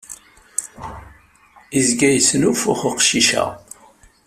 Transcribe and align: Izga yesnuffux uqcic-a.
Izga 1.79 2.07
yesnuffux 2.11 2.81
uqcic-a. 2.89 3.45